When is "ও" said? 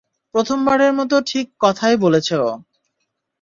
2.41-2.49